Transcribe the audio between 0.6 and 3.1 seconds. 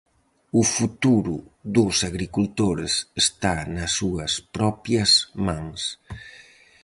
futuro dos agricultores